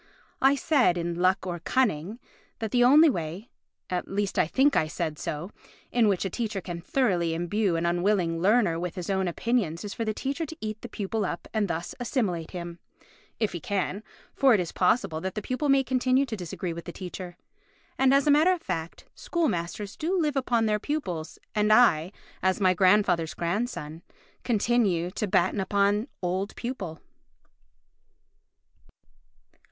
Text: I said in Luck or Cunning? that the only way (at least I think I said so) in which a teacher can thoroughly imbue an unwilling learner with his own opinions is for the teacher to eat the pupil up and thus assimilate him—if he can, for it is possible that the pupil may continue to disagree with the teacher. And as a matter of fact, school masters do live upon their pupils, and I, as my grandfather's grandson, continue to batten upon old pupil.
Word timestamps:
I 0.41 0.55
said 0.55 0.97
in 0.97 1.13
Luck 1.13 1.45
or 1.45 1.59
Cunning? 1.59 2.17
that 2.57 2.71
the 2.71 2.83
only 2.83 3.07
way 3.07 3.51
(at 3.87 4.07
least 4.07 4.39
I 4.39 4.47
think 4.47 4.75
I 4.75 4.87
said 4.87 5.19
so) 5.19 5.51
in 5.91 6.07
which 6.07 6.25
a 6.25 6.29
teacher 6.31 6.59
can 6.59 6.81
thoroughly 6.81 7.35
imbue 7.35 7.75
an 7.75 7.85
unwilling 7.85 8.41
learner 8.41 8.79
with 8.79 8.95
his 8.95 9.11
own 9.11 9.27
opinions 9.27 9.85
is 9.85 9.93
for 9.93 10.03
the 10.03 10.11
teacher 10.15 10.43
to 10.47 10.57
eat 10.59 10.81
the 10.81 10.89
pupil 10.89 11.23
up 11.23 11.47
and 11.53 11.67
thus 11.67 11.93
assimilate 11.99 12.49
him—if 12.49 13.51
he 13.51 13.59
can, 13.59 14.01
for 14.33 14.55
it 14.55 14.59
is 14.59 14.71
possible 14.71 15.21
that 15.21 15.35
the 15.35 15.39
pupil 15.43 15.69
may 15.69 15.83
continue 15.83 16.25
to 16.25 16.35
disagree 16.35 16.73
with 16.73 16.85
the 16.85 16.91
teacher. 16.91 17.37
And 17.95 18.11
as 18.11 18.25
a 18.25 18.31
matter 18.31 18.53
of 18.53 18.61
fact, 18.63 19.05
school 19.13 19.49
masters 19.49 19.95
do 19.95 20.19
live 20.19 20.35
upon 20.35 20.65
their 20.65 20.79
pupils, 20.79 21.37
and 21.53 21.71
I, 21.71 22.11
as 22.41 22.59
my 22.59 22.73
grandfather's 22.73 23.35
grandson, 23.35 24.01
continue 24.43 25.11
to 25.11 25.27
batten 25.27 25.59
upon 25.59 26.07
old 26.23 26.55
pupil. 26.55 26.99